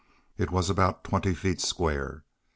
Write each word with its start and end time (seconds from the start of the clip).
It 0.35 0.49
was 0.49 0.67
about 0.67 1.03
twenty 1.03 1.35
feet 1.35 1.61
square. 1.61 2.23